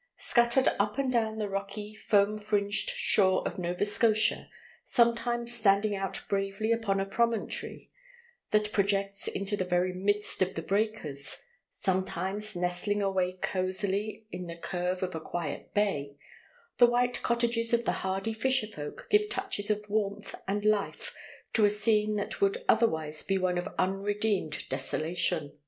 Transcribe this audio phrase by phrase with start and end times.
[0.00, 4.48] * Scattered up and down the rocky, foam fringed shore of Nova Scotia,
[4.82, 7.90] sometimes standing out bravely upon a promontory
[8.50, 11.36] that projects into the very midst of the breakers,
[11.70, 16.16] sometimes nestling away cosily in the curve of a quiet bay,
[16.78, 21.14] the white cottages of the hardy fisher folk give touches of warmth and life
[21.52, 25.58] to a scene that would otherwise be one of unredeemed desolation.